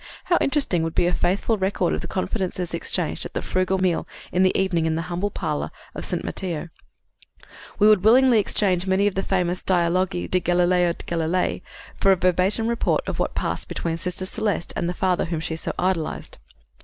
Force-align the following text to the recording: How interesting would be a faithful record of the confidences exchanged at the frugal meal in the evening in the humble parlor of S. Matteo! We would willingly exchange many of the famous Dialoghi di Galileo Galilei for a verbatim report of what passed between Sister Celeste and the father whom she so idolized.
How 0.23 0.39
interesting 0.41 0.81
would 0.81 0.95
be 0.95 1.05
a 1.05 1.13
faithful 1.13 1.59
record 1.59 1.93
of 1.93 2.01
the 2.01 2.07
confidences 2.07 2.73
exchanged 2.73 3.23
at 3.23 3.35
the 3.35 3.41
frugal 3.43 3.77
meal 3.77 4.07
in 4.31 4.41
the 4.41 4.57
evening 4.59 4.87
in 4.87 4.95
the 4.95 5.03
humble 5.13 5.29
parlor 5.29 5.69
of 5.93 6.03
S. 6.03 6.23
Matteo! 6.23 6.69
We 7.77 7.87
would 7.87 8.03
willingly 8.03 8.39
exchange 8.39 8.87
many 8.87 9.05
of 9.05 9.13
the 9.13 9.21
famous 9.21 9.61
Dialoghi 9.61 10.27
di 10.27 10.39
Galileo 10.39 10.93
Galilei 11.05 11.61
for 11.99 12.11
a 12.11 12.15
verbatim 12.15 12.65
report 12.67 13.01
of 13.07 13.19
what 13.19 13.35
passed 13.35 13.67
between 13.67 13.95
Sister 13.95 14.25
Celeste 14.25 14.73
and 14.75 14.89
the 14.89 14.95
father 14.95 15.25
whom 15.25 15.39
she 15.39 15.55
so 15.55 15.71
idolized. 15.77 16.39